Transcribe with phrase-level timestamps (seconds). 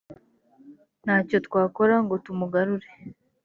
[1.03, 2.87] nta cyo twakora ngo tumugarure